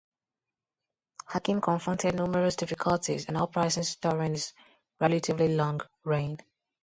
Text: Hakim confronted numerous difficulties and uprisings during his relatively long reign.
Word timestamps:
Hakim 1.27 1.61
confronted 1.61 2.15
numerous 2.15 2.55
difficulties 2.55 3.27
and 3.27 3.37
uprisings 3.37 3.97
during 3.97 4.31
his 4.31 4.51
relatively 4.99 5.49
long 5.53 5.79
reign. 6.03 6.39